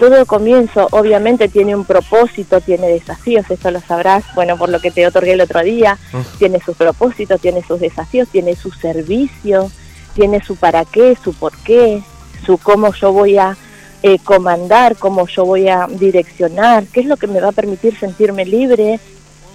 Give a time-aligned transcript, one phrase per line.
[0.00, 4.90] todo comienzo obviamente tiene un propósito, tiene desafíos, eso lo sabrás, bueno, por lo que
[4.90, 5.98] te otorgué el otro día,
[6.38, 9.70] tiene sus propósitos, tiene sus desafíos, tiene su servicio,
[10.14, 12.02] tiene su para qué, su por qué,
[12.46, 13.58] su cómo yo voy a
[14.02, 17.94] eh, comandar, cómo yo voy a direccionar, qué es lo que me va a permitir
[17.98, 18.98] sentirme libre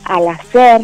[0.03, 0.81] al hacer,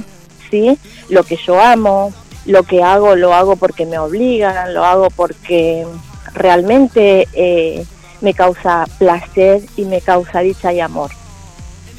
[0.49, 0.75] ¿sí?
[1.09, 2.11] Lo que yo amo,
[2.47, 5.85] lo que hago lo hago porque me obligan, lo hago porque
[6.33, 7.85] realmente eh,
[8.21, 11.11] me causa placer y me causa dicha y amor.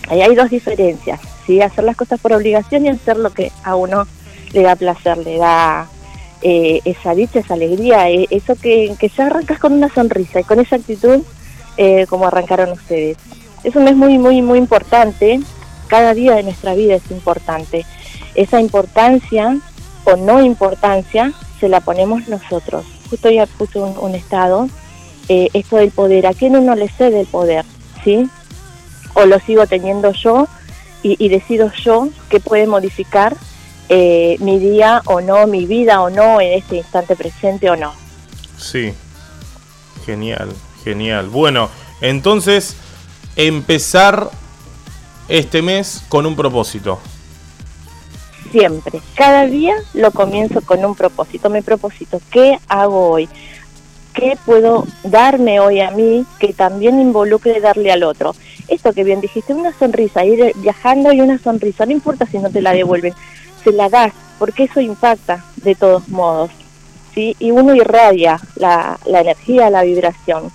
[0.09, 1.61] Ahí hay dos diferencias, ¿sí?
[1.61, 4.07] Hacer las cosas por obligación y hacer lo que a uno
[4.53, 5.89] le da placer, le da
[6.43, 10.45] eh, esa dicha, esa alegría, eh, eso que, que ya arrancas con una sonrisa y
[10.45, 11.23] con esa actitud
[11.77, 13.17] eh, como arrancaron ustedes.
[13.65, 15.41] Es un mes muy, muy, muy importante,
[15.87, 17.87] cada día de nuestra vida es importante.
[18.35, 19.59] Esa importancia
[20.05, 22.85] o no importancia se la ponemos nosotros.
[23.09, 24.69] Justo ya puse un, estado,
[25.53, 27.65] esto del poder, ¿a quién uno le cede el poder?
[28.05, 28.29] ¿Sí?
[29.15, 30.49] O lo sigo teniendo yo
[31.03, 33.37] y, y decido yo que puede modificar
[33.89, 37.93] eh, mi día o no, mi vida o no, en este instante presente o no.
[38.57, 38.95] Sí,
[40.07, 40.51] genial,
[40.83, 41.29] genial.
[41.29, 41.69] Bueno,
[42.01, 42.75] entonces
[43.37, 44.31] empezar
[45.29, 47.01] este mes con un propósito.
[48.51, 51.51] Siempre, cada día lo comienzo con un propósito.
[51.51, 53.29] Mi propósito, ¿qué hago hoy?
[54.15, 58.35] ¿Qué puedo darme hoy a mí que también involucre darle al otro?
[58.69, 62.51] Esto que bien dijiste, una sonrisa, ir viajando y una sonrisa, no importa si no
[62.51, 63.15] te la devuelven,
[63.65, 66.51] se la das, porque eso impacta de todos modos,
[67.15, 67.37] ¿sí?
[67.39, 70.53] Y uno irradia la, la energía, la vibración.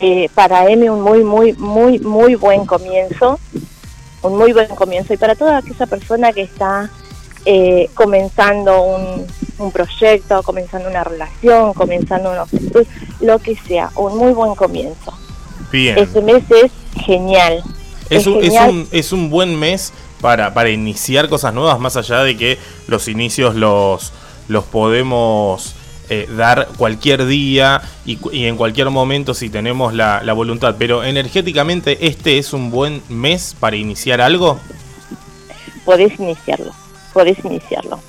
[0.00, 3.38] Eh, para M un muy, muy, muy, muy buen comienzo,
[4.22, 5.14] un muy buen comienzo.
[5.14, 6.90] Y para toda aquella persona que está
[7.44, 9.26] eh, comenzando un,
[9.58, 12.86] un, proyecto, comenzando una relación, comenzando un
[13.20, 15.12] lo que sea, un muy buen comienzo.
[15.70, 15.98] Bien.
[15.98, 16.72] Este mes es
[17.04, 17.62] genial.
[18.10, 22.22] Es, un, es, un, es un buen mes para, para iniciar cosas nuevas, más allá
[22.22, 24.12] de que los inicios los,
[24.48, 25.74] los podemos
[26.10, 30.76] eh, dar cualquier día y, en cualquier momento si tenemos la, la, voluntad.
[30.78, 34.60] Pero energéticamente, ¿este es un buen mes para iniciar algo?
[35.86, 36.72] Podés iniciarlo,
[37.14, 38.00] podés iniciarlo.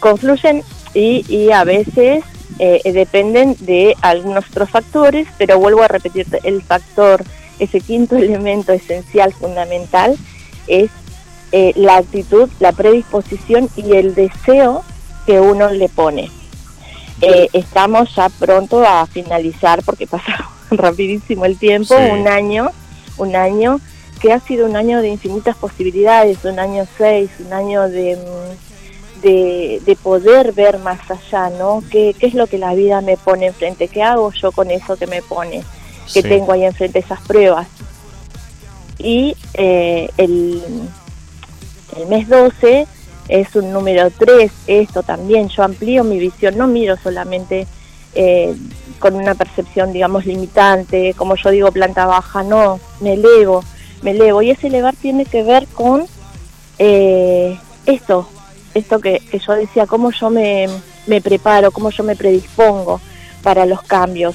[0.00, 0.64] Confluyen
[0.96, 2.24] y, y a veces
[2.58, 7.22] eh, dependen de algunos otros factores, pero vuelvo a repetirte, el factor,
[7.58, 10.16] ese quinto elemento esencial, fundamental,
[10.66, 10.90] es
[11.52, 14.82] eh, la actitud, la predisposición y el deseo
[15.26, 16.30] que uno le pone.
[17.20, 22.70] Eh, estamos ya pronto a finalizar porque pasa rapidísimo el tiempo, un año,
[23.18, 23.80] un año
[24.20, 28.65] que ha sido un año de infinitas posibilidades, un año seis, un año de, mm,
[29.28, 31.82] de, de poder ver más allá, ¿no?
[31.90, 33.88] ¿Qué, ¿Qué, es lo que la vida me pone enfrente?
[33.88, 35.62] ¿Qué hago yo con eso que me pone?
[36.12, 37.66] Que tengo ahí enfrente esas pruebas.
[38.98, 40.62] Y eh, el
[41.96, 42.86] el mes 12
[43.28, 47.66] es un número 3, esto también, yo amplío mi visión, no miro solamente
[48.14, 48.54] eh,
[48.98, 53.64] con una percepción, digamos, limitante, como yo digo, planta baja, no, me elevo,
[54.02, 54.42] me elevo.
[54.42, 56.06] Y ese elevar tiene que ver con
[56.78, 58.28] eh, esto,
[58.76, 60.68] esto que, que, yo decía, cómo yo me,
[61.06, 63.00] me preparo, cómo yo me predispongo
[63.42, 64.34] para los cambios.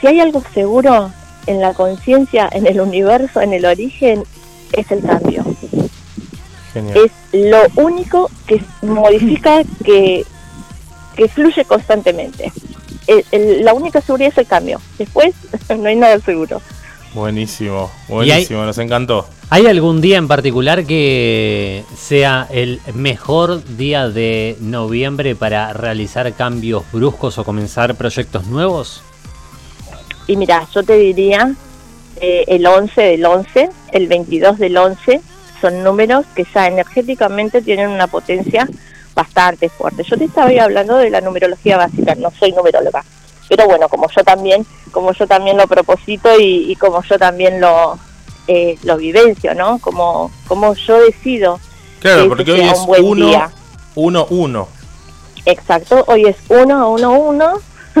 [0.00, 1.10] Si hay algo seguro
[1.46, 4.22] en la conciencia, en el universo, en el origen,
[4.72, 5.44] es el cambio.
[6.74, 10.24] Es lo único que modifica, que,
[11.16, 12.52] que fluye constantemente.
[13.32, 14.80] la única seguridad es el cambio.
[14.98, 15.34] Después
[15.76, 16.60] no hay nada seguro.
[17.14, 19.26] Buenísimo, buenísimo, nos encantó.
[19.50, 26.84] ¿Hay algún día en particular que sea el mejor día de noviembre para realizar cambios
[26.92, 29.02] bruscos o comenzar proyectos nuevos?
[30.26, 31.54] Y mira, yo te diría
[32.20, 35.22] eh, el 11 del 11, el 22 del 11,
[35.62, 38.68] son números que ya energéticamente tienen una potencia
[39.14, 40.02] bastante fuerte.
[40.04, 43.02] Yo te estaba hablando de la numerología básica, no soy numeróloga,
[43.48, 47.98] pero bueno, como yo también, como yo también lo proposito y, como yo también lo
[48.46, 49.78] eh, lo vivencio, ¿no?
[49.78, 51.60] Como como yo decido.
[52.00, 53.50] Claro, porque hoy es 1
[53.94, 54.68] 1 1.
[55.46, 57.52] Exacto, hoy es 1 1 1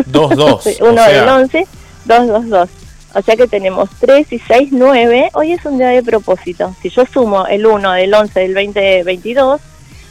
[0.06, 0.66] 2 2.
[0.80, 1.66] 1 del 11
[2.04, 2.68] 2 2 2.
[3.14, 5.30] O sea que tenemos 3 y 6, 9.
[5.32, 6.74] Hoy es un día de propósito.
[6.82, 9.60] Si yo sumo el 1 del 11 del 2022,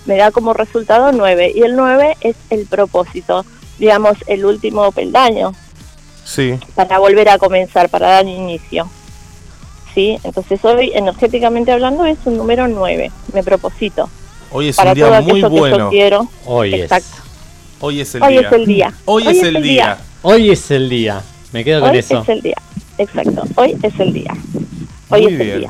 [0.06, 1.54] me da como resultado 9.
[1.56, 3.46] Y el 9 es el propósito,
[3.78, 5.54] digamos, el último peldaño.
[6.24, 6.60] Sí.
[6.76, 8.90] Para volver a comenzar, para dar inicio.
[9.94, 10.18] ¿Sí?
[10.24, 13.12] Entonces hoy, energéticamente hablando, es un número 9.
[13.34, 14.10] Me propósito.
[14.52, 15.90] Hoy es un día muy bueno.
[15.90, 16.28] quiero.
[16.46, 17.08] Hoy Exacto.
[17.10, 17.28] es.
[17.80, 18.42] Hoy es el hoy día.
[18.42, 18.94] Es el día.
[19.06, 19.98] Hoy, es, el día.
[20.22, 21.22] Hoy es el día.
[21.52, 22.22] Me quedo con hoy eso.
[22.22, 22.56] Es el día.
[22.98, 23.44] exacto.
[23.56, 24.34] Hoy es el día.
[25.10, 25.70] Hoy es el día.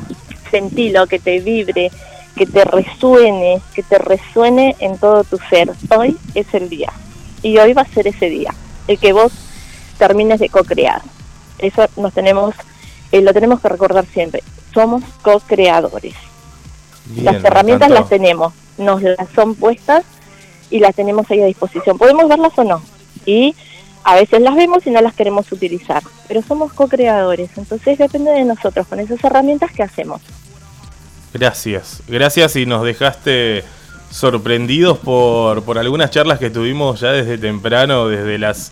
[0.49, 1.91] Sentilo, que te vibre,
[2.35, 5.71] que te resuene, que te resuene en todo tu ser.
[5.95, 6.91] Hoy es el día.
[7.41, 8.53] Y hoy va a ser ese día,
[8.87, 9.31] el que vos
[9.97, 11.01] termines de co-crear.
[11.59, 12.55] Eso nos tenemos,
[13.11, 14.43] eh, lo tenemos que recordar siempre.
[14.73, 16.15] Somos co-creadores.
[17.15, 20.03] las herramientas las tenemos, nos las son puestas
[20.69, 21.97] y las tenemos ahí a disposición.
[21.97, 22.81] Podemos verlas o no.
[23.25, 23.55] Y
[24.03, 28.45] a veces las vemos y no las queremos utilizar, pero somos co-creadores, entonces depende de
[28.45, 30.21] nosotros con esas herramientas que hacemos.
[31.33, 33.65] Gracias, gracias y nos dejaste
[34.09, 38.71] sorprendidos por, por algunas charlas que tuvimos ya desde temprano, desde las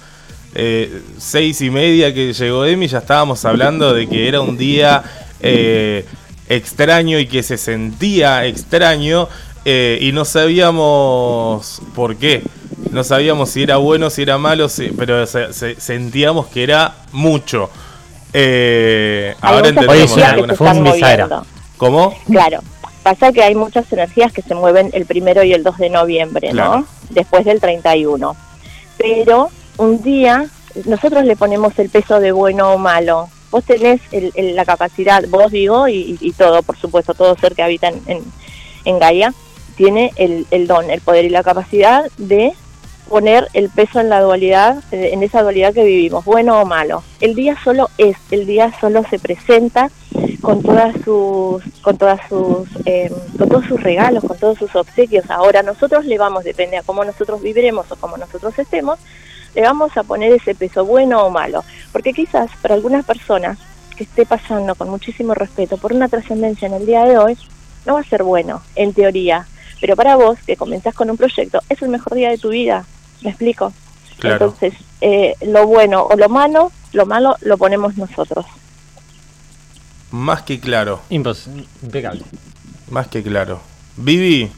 [0.53, 5.03] eh, seis y media que llegó Emi, ya estábamos hablando de que era un día
[5.41, 6.05] eh,
[6.47, 9.27] extraño y que se sentía extraño
[9.65, 12.43] eh, y no sabíamos por qué.
[12.91, 14.67] No sabíamos si era bueno, si era malo,
[14.97, 17.69] pero sentíamos que era mucho.
[18.31, 21.29] Eh, ahora entendemos algunas cosas.
[21.77, 22.15] ¿Cómo?
[22.25, 22.59] Claro.
[23.05, 26.53] Pasa que hay muchas energías que se mueven el primero y el 2 de noviembre,
[26.53, 26.87] ¿no?
[27.11, 28.35] Después del 31.
[28.97, 30.47] Pero un día
[30.85, 33.29] nosotros le ponemos el peso de bueno o malo.
[33.51, 34.01] Vos tenés
[34.33, 38.23] la capacidad, vos digo, y, todo, por supuesto, todo ser que habita en,
[38.85, 39.35] en, Gaia,
[39.77, 42.53] tiene el, el, don, el poder y la capacidad de
[43.09, 47.03] poner el peso en la dualidad, eh, en esa dualidad que vivimos, bueno o malo.
[47.21, 49.89] El día solo es, el día solo se presenta
[50.41, 55.29] con todas sus, con todas sus, eh, con todos sus regalos, con todos sus obsequios.
[55.29, 58.99] Ahora nosotros le vamos, depende a cómo nosotros viviremos o cómo nosotros estemos,
[59.55, 63.57] le vamos a poner ese peso bueno o malo, porque quizás para algunas personas
[63.95, 67.37] que esté pasando con muchísimo respeto por una trascendencia en el día de hoy,
[67.85, 69.47] no va a ser bueno, en teoría,
[69.79, 72.85] pero para vos, que comenzás con un proyecto, es el mejor día de tu vida,
[73.21, 73.73] ¿Me explico?
[74.23, 78.45] Entonces, eh, lo bueno o lo malo, lo malo lo ponemos nosotros.
[80.11, 81.01] Más que claro.
[81.09, 82.23] impecable.
[82.89, 83.59] Más que claro.
[83.97, 84.49] Vivi,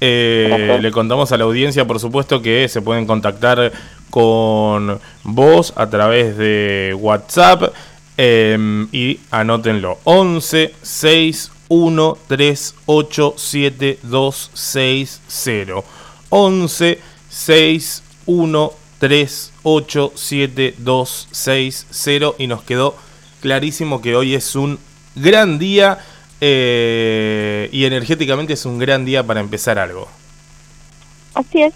[0.00, 3.72] eh, le contamos a la audiencia, por supuesto, que se pueden contactar
[4.08, 7.74] con vos a través de WhatsApp.
[8.16, 15.84] Em, y anótenlo: 11 6 1 3 8 7 2 6 0.
[16.30, 16.98] 11
[17.30, 22.96] 6, 1, 3, 8, 7, 2, 6, 0 y nos quedó
[23.40, 24.78] clarísimo que hoy es un
[25.14, 25.98] gran día
[26.40, 30.08] eh, y energéticamente es un gran día para empezar algo.
[31.34, 31.74] Así es.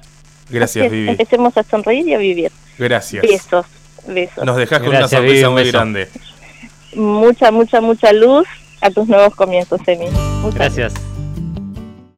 [0.50, 1.10] Gracias, Vivi.
[1.10, 2.52] Empecemos a sonreír y a vivir.
[2.78, 3.22] Gracias.
[3.22, 3.66] Besos,
[4.06, 4.44] besos.
[4.44, 6.08] Nos dejas con una sonrisa muy grande.
[6.94, 8.46] Mucha, mucha, mucha luz
[8.80, 10.06] a tus nuevos comienzos, Emi.
[10.42, 11.13] Muchas gracias.